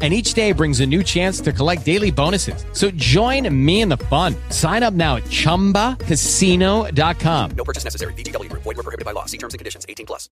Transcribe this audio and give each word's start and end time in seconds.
and 0.00 0.12
each 0.12 0.34
day 0.34 0.52
brings 0.52 0.78
a 0.78 0.86
new 0.86 1.02
chance 1.02 1.40
to 1.40 1.52
collect 1.52 1.84
daily 1.84 2.12
bonuses. 2.12 2.64
So 2.72 2.92
join 2.92 3.52
me 3.52 3.80
in 3.80 3.88
the 3.88 3.96
fun. 3.96 4.36
Sign 4.50 4.84
up 4.84 4.94
now 4.94 5.16
at 5.16 5.24
ChumbaCasino.com. 5.24 7.50
No 7.56 7.64
purchase 7.64 7.82
necessary. 7.82 8.12
VGW 8.12 8.48
Group. 8.48 8.62
Void 8.62 8.76
were 8.76 8.84
prohibited 8.84 9.04
by 9.04 9.10
law. 9.12 9.24
See 9.24 9.38
terms 9.38 9.54
and 9.54 9.58
conditions. 9.58 9.84
18 9.88 10.06
plus. 10.06 10.28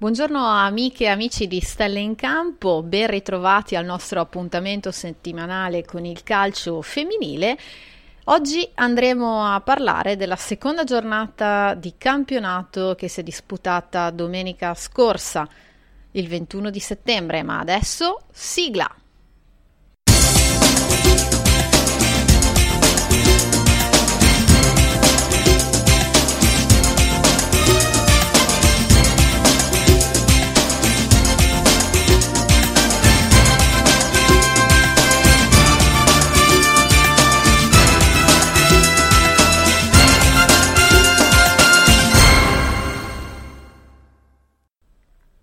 Buongiorno 0.00 0.46
amiche 0.46 1.04
e 1.04 1.08
amici 1.08 1.46
di 1.46 1.60
Stelle 1.60 2.00
in 2.00 2.14
Campo, 2.14 2.82
ben 2.82 3.08
ritrovati 3.08 3.76
al 3.76 3.84
nostro 3.84 4.22
appuntamento 4.22 4.90
settimanale 4.90 5.84
con 5.84 6.06
il 6.06 6.22
calcio 6.22 6.80
femminile. 6.80 7.58
Oggi 8.24 8.66
andremo 8.76 9.44
a 9.44 9.60
parlare 9.60 10.16
della 10.16 10.36
seconda 10.36 10.84
giornata 10.84 11.74
di 11.74 11.96
campionato 11.98 12.94
che 12.96 13.08
si 13.08 13.20
è 13.20 13.22
disputata 13.22 14.08
domenica 14.08 14.72
scorsa 14.72 15.46
il 16.12 16.28
21 16.28 16.70
di 16.70 16.80
settembre, 16.80 17.42
ma 17.42 17.58
adesso 17.58 18.22
sigla! 18.32 18.99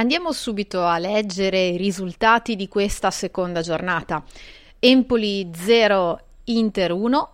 Andiamo 0.00 0.32
subito 0.32 0.86
a 0.86 0.96
leggere 0.96 1.62
i 1.66 1.76
risultati 1.76 2.56
di 2.56 2.68
questa 2.68 3.10
seconda 3.10 3.60
giornata. 3.60 4.24
Empoli 4.78 5.50
0, 5.54 6.20
Inter 6.44 6.92
1, 6.92 7.32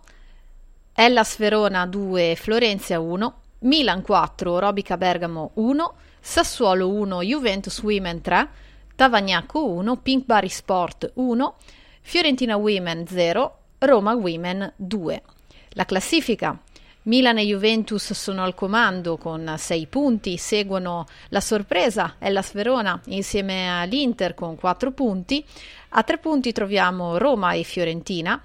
Hellas 0.93 1.37
Verona 1.37 1.85
2, 1.85 2.35
Florenzia 2.35 2.99
1, 2.99 3.39
Milan 3.59 4.01
4, 4.01 4.59
Robica 4.59 4.97
Bergamo 4.97 5.51
1, 5.53 5.93
Sassuolo 6.19 6.89
1, 6.89 7.21
Juventus 7.21 7.81
Women 7.81 8.19
3, 8.19 8.49
Tavagnacco 8.97 9.65
1, 9.65 9.95
Pink 10.01 10.25
Bari 10.25 10.49
Sport 10.49 11.11
1, 11.13 11.55
Fiorentina 12.01 12.57
Women 12.57 13.07
0, 13.07 13.57
Roma 13.77 14.13
Women 14.13 14.73
2. 14.75 15.21
La 15.69 15.85
classifica 15.85 16.59
Milan 17.07 17.37
e 17.37 17.45
Juventus 17.45 18.11
sono 18.11 18.43
al 18.43 18.53
comando 18.53 19.15
con 19.15 19.55
6 19.57 19.87
punti, 19.87 20.35
seguono 20.35 21.05
la 21.29 21.39
sorpresa 21.39 22.15
Hellas 22.19 22.51
Verona 22.51 22.99
insieme 23.05 23.79
all'Inter 23.79 24.33
con 24.33 24.57
4 24.57 24.91
punti, 24.91 25.43
a 25.89 26.03
3 26.03 26.17
punti 26.17 26.51
troviamo 26.51 27.17
Roma 27.17 27.53
e 27.53 27.63
Fiorentina, 27.63 28.41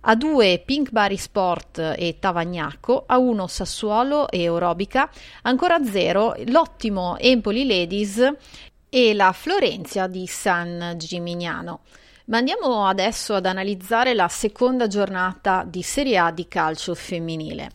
a 0.00 0.14
2 0.14 0.62
Pink 0.62 0.90
Bari 0.90 1.16
Sport 1.16 1.94
e 1.96 2.18
Tavagnacco, 2.18 3.04
a 3.06 3.16
1 3.16 3.46
Sassuolo 3.46 4.28
e 4.28 4.46
Orobica, 4.50 5.10
ancora 5.42 5.76
a 5.76 5.82
0 5.82 6.34
l'ottimo 6.48 7.16
Empoli 7.18 7.66
Ladies 7.66 8.30
e 8.90 9.14
la 9.14 9.32
Florenzia 9.32 10.06
di 10.06 10.26
San 10.26 10.96
Gimignano. 10.98 11.80
Ma 12.32 12.38
andiamo 12.38 12.86
adesso 12.86 13.34
ad 13.34 13.44
analizzare 13.44 14.14
la 14.14 14.26
seconda 14.26 14.86
giornata 14.86 15.64
di 15.68 15.82
Serie 15.82 16.16
A 16.16 16.30
di 16.30 16.48
calcio 16.48 16.94
femminile. 16.94 17.72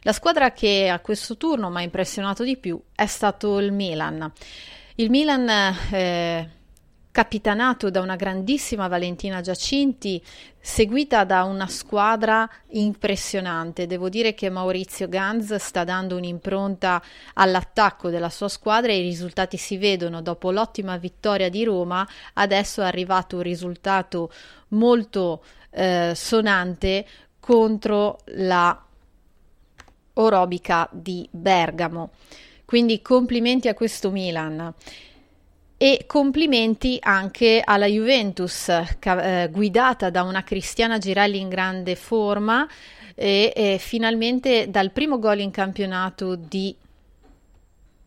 La 0.00 0.14
squadra 0.14 0.52
che 0.52 0.88
a 0.88 1.00
questo 1.00 1.36
turno 1.36 1.68
mi 1.68 1.76
ha 1.76 1.82
impressionato 1.82 2.42
di 2.42 2.56
più 2.56 2.80
è 2.94 3.04
stato 3.04 3.58
il 3.58 3.70
Milan. 3.70 4.32
Il 4.94 5.10
Milan, 5.10 5.46
eh, 5.90 6.50
capitanato 7.10 7.90
da 7.90 8.00
una 8.00 8.16
grandissima 8.16 8.88
Valentina 8.88 9.40
Giacinti, 9.40 10.22
seguita 10.60 11.24
da 11.24 11.44
una 11.44 11.66
squadra 11.66 12.48
impressionante. 12.68 13.86
Devo 13.86 14.08
dire 14.08 14.34
che 14.34 14.50
Maurizio 14.50 15.08
Ganz 15.08 15.54
sta 15.56 15.84
dando 15.84 16.16
un'impronta 16.16 17.02
all'attacco 17.34 18.10
della 18.10 18.30
sua 18.30 18.48
squadra 18.48 18.92
e 18.92 18.98
i 18.98 19.02
risultati 19.02 19.56
si 19.56 19.78
vedono. 19.78 20.22
Dopo 20.22 20.50
l'ottima 20.50 20.96
vittoria 20.96 21.48
di 21.48 21.64
Roma, 21.64 22.06
adesso 22.34 22.82
è 22.82 22.84
arrivato 22.84 23.36
un 23.36 23.42
risultato 23.42 24.30
molto 24.68 25.42
eh, 25.70 26.12
sonante 26.14 27.06
contro 27.40 28.18
la 28.26 28.84
Orobica 30.14 30.88
di 30.92 31.28
Bergamo. 31.30 32.10
Quindi 32.64 33.00
complimenti 33.00 33.68
a 33.68 33.74
questo 33.74 34.10
Milan 34.10 34.74
e 35.80 36.04
complimenti 36.08 36.98
anche 37.00 37.62
alla 37.64 37.86
Juventus 37.86 38.68
eh, 38.68 39.48
guidata 39.50 40.10
da 40.10 40.24
una 40.24 40.42
Cristiana 40.42 40.98
Girelli 40.98 41.38
in 41.38 41.48
grande 41.48 41.94
forma 41.94 42.68
e, 43.14 43.52
e 43.54 43.78
finalmente 43.78 44.68
dal 44.70 44.90
primo 44.90 45.20
gol 45.20 45.38
in 45.38 45.52
campionato 45.52 46.34
di 46.34 46.74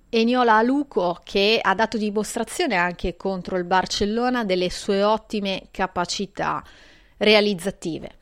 Eniola 0.10 0.56
Aluco 0.56 1.22
che 1.24 1.60
ha 1.62 1.74
dato 1.74 1.98
dimostrazione 1.98 2.76
anche 2.76 3.16
contro 3.16 3.56
il 3.56 3.64
Barcellona 3.64 4.44
delle 4.44 4.70
sue 4.70 5.02
ottime 5.02 5.70
capacità 5.72 6.62
realizzative. 7.16 8.20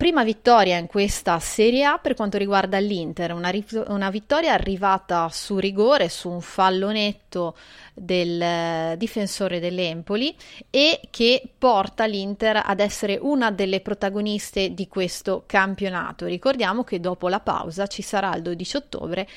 Prima 0.00 0.24
vittoria 0.24 0.78
in 0.78 0.86
questa 0.86 1.38
Serie 1.40 1.84
A 1.84 1.98
per 1.98 2.14
quanto 2.14 2.38
riguarda 2.38 2.78
l'Inter, 2.78 3.34
una, 3.34 3.52
una, 3.88 4.08
vittoria 4.08 4.54
arrivata 4.54 5.28
su 5.28 5.58
rigore, 5.58 6.08
su 6.08 6.30
un 6.30 6.40
fallo 6.40 6.90
netto 6.90 7.54
del 7.92 8.40
eh, 8.40 8.94
difensore 8.96 9.60
dell'Empoli 9.60 10.34
e 10.70 11.00
che 11.10 11.42
porta 11.58 12.06
l'Inter 12.06 12.62
ad 12.64 12.80
essere 12.80 13.18
una 13.20 13.50
delle 13.50 13.82
protagoniste 13.82 14.72
di 14.72 14.88
questo 14.88 15.42
campionato. 15.44 16.24
Ricordiamo 16.24 16.82
che 16.82 16.98
dopo 16.98 17.28
la 17.28 17.40
pausa 17.40 17.86
ci 17.86 18.00
sarà 18.00 18.34
il 18.34 18.40
12 18.40 18.76
ottobre 18.78 19.28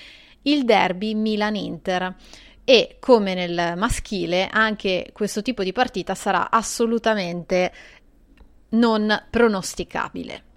il 0.44 0.64
derby 0.64 1.14
Milan-Inter 1.14 2.16
e 2.64 2.96
come 3.02 3.34
nel 3.34 3.74
maschile 3.76 4.48
anche 4.50 5.10
questo 5.12 5.42
tipo 5.42 5.62
di 5.62 5.74
partita 5.74 6.16
sarà 6.16 6.50
assolutamente 6.50 7.74
non 8.70 9.26
pronosticabile. 9.30 10.52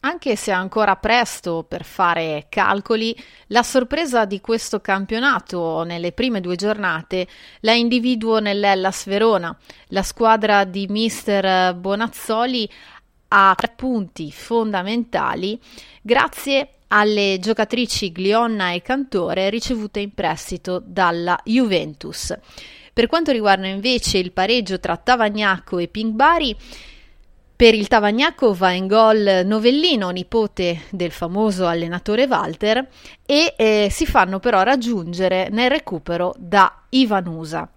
Anche 0.00 0.36
se 0.36 0.52
è 0.52 0.54
ancora 0.54 0.94
presto 0.94 1.64
per 1.66 1.84
fare 1.84 2.46
calcoli, 2.48 3.16
la 3.48 3.64
sorpresa 3.64 4.26
di 4.26 4.40
questo 4.40 4.80
campionato 4.80 5.82
nelle 5.82 6.12
prime 6.12 6.40
due 6.40 6.54
giornate 6.54 7.26
la 7.60 7.72
individuo 7.72 8.38
nell'Ellas 8.38 9.06
Verona. 9.06 9.56
La 9.88 10.04
squadra 10.04 10.62
di 10.62 10.86
mister 10.88 11.74
Bonazzoli 11.74 12.70
ha 13.30 13.52
tre 13.56 13.72
punti 13.74 14.30
fondamentali 14.30 15.60
grazie 16.00 16.74
alle 16.88 17.38
giocatrici 17.40 18.12
Glionna 18.12 18.70
e 18.70 18.82
Cantore 18.82 19.50
ricevute 19.50 19.98
in 19.98 20.14
prestito 20.14 20.80
dalla 20.82 21.38
Juventus. 21.44 22.34
Per 22.92 23.06
quanto 23.08 23.32
riguarda 23.32 23.66
invece 23.66 24.18
il 24.18 24.32
pareggio 24.32 24.78
tra 24.78 24.96
Tavagnacco 24.96 25.78
e 25.78 25.88
Pink 25.88 26.12
Bari, 26.12 26.56
per 27.58 27.74
il 27.74 27.88
Tavagnacco 27.88 28.54
va 28.54 28.70
in 28.70 28.86
gol 28.86 29.42
Novellino, 29.44 30.10
nipote 30.10 30.82
del 30.90 31.10
famoso 31.10 31.66
allenatore 31.66 32.26
Walter, 32.26 32.86
e 33.26 33.54
eh, 33.56 33.88
si 33.90 34.06
fanno 34.06 34.38
però 34.38 34.62
raggiungere 34.62 35.48
nel 35.50 35.68
recupero 35.68 36.36
da 36.38 36.84
Ivanusa. 36.90 37.68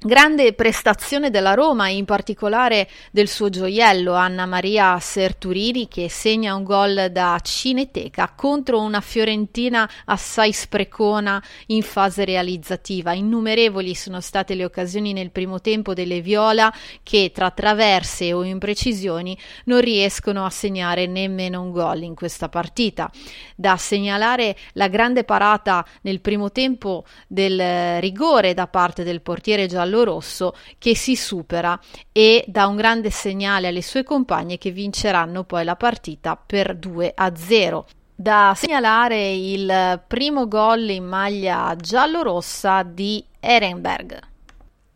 Grande 0.00 0.52
prestazione 0.52 1.28
della 1.28 1.54
Roma, 1.54 1.88
in 1.88 2.04
particolare 2.04 2.88
del 3.10 3.26
suo 3.26 3.48
gioiello 3.48 4.14
Anna 4.14 4.46
Maria 4.46 4.96
Serturini 5.00 5.88
che 5.88 6.08
segna 6.08 6.54
un 6.54 6.62
gol 6.62 7.08
da 7.10 7.36
cineteca 7.42 8.32
contro 8.36 8.80
una 8.80 9.00
Fiorentina 9.00 9.90
assai 10.04 10.52
sprecona 10.52 11.42
in 11.66 11.82
fase 11.82 12.24
realizzativa. 12.24 13.12
Innumerevoli 13.12 13.92
sono 13.96 14.20
state 14.20 14.54
le 14.54 14.64
occasioni 14.64 15.12
nel 15.12 15.32
primo 15.32 15.60
tempo 15.60 15.94
delle 15.94 16.20
Viola 16.20 16.72
che 17.02 17.32
tra 17.34 17.50
traverse 17.50 18.32
o 18.32 18.44
imprecisioni 18.44 19.36
non 19.64 19.80
riescono 19.80 20.44
a 20.44 20.50
segnare 20.50 21.08
nemmeno 21.08 21.60
un 21.60 21.72
gol 21.72 22.02
in 22.02 22.14
questa 22.14 22.48
partita. 22.48 23.10
Da 23.56 23.76
segnalare 23.76 24.56
la 24.74 24.86
grande 24.86 25.24
parata 25.24 25.84
nel 26.02 26.20
primo 26.20 26.52
tempo 26.52 27.04
del 27.26 27.98
rigore 27.98 28.54
da 28.54 28.68
parte 28.68 29.02
del 29.02 29.22
portiere 29.22 29.66
giallo 29.66 29.86
giallo-rosso 29.88 30.54
che 30.78 30.94
si 30.94 31.16
supera 31.16 31.78
e 32.12 32.44
dà 32.46 32.66
un 32.66 32.76
grande 32.76 33.10
segnale 33.10 33.68
alle 33.68 33.82
sue 33.82 34.04
compagne 34.04 34.58
che 34.58 34.70
vinceranno 34.70 35.44
poi 35.44 35.64
la 35.64 35.76
partita 35.76 36.36
per 36.36 36.76
2 36.76 37.12
a 37.14 37.34
0. 37.34 37.86
Da 38.14 38.52
segnalare 38.56 39.32
il 39.32 40.02
primo 40.06 40.46
gol 40.48 40.88
in 40.90 41.04
maglia 41.04 41.74
giallo-rossa 41.76 42.82
di 42.82 43.24
Ehrenberg. 43.40 44.18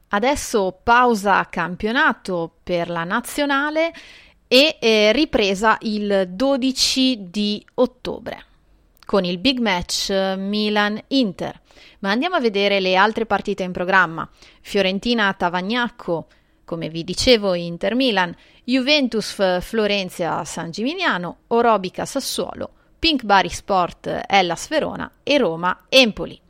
Adesso 0.08 0.80
pausa 0.82 1.46
campionato 1.48 2.56
per 2.62 2.90
la 2.90 3.04
nazionale 3.04 3.92
e 4.46 4.76
eh, 4.78 5.12
ripresa 5.12 5.78
il 5.80 6.28
12 6.28 7.30
di 7.30 7.64
ottobre 7.74 8.50
con 9.12 9.26
il 9.26 9.36
big 9.36 9.58
match 9.58 10.10
Milan-Inter. 10.10 11.60
Ma 11.98 12.12
andiamo 12.12 12.36
a 12.36 12.40
vedere 12.40 12.80
le 12.80 12.96
altre 12.96 13.26
partite 13.26 13.62
in 13.62 13.70
programma. 13.70 14.26
Fiorentina-Tavagnacco, 14.62 16.28
come 16.64 16.88
vi 16.88 17.04
dicevo 17.04 17.52
Inter-Milan, 17.52 18.34
Juventus-Florenzia-San 18.64 20.70
Gimignano, 20.70 21.40
Orobica-Sassuolo, 21.48 22.70
Pink 22.98 23.24
Bari 23.24 23.50
Sport 23.50 24.22
Hellas 24.26 24.68
Verona 24.68 25.12
e 25.22 25.36
Roma 25.36 25.84
Empoli. 25.90 26.40